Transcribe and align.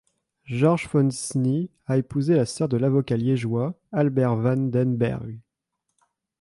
Georges 0.47 0.87
Fonsny 0.87 1.69
a 1.85 1.95
épousé 1.99 2.35
la 2.35 2.47
sœur 2.47 2.67
de 2.67 2.75
l'avocat 2.75 3.17
liégeois, 3.17 3.79
Albert 3.91 4.35
Van 4.35 4.57
den 4.57 4.97
Berg. 4.97 5.39